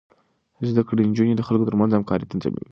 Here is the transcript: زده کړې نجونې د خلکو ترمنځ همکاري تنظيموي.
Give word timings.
زده 0.69 0.81
کړې 0.87 1.03
نجونې 1.09 1.33
د 1.37 1.41
خلکو 1.47 1.67
ترمنځ 1.69 1.91
همکاري 1.93 2.25
تنظيموي. 2.31 2.67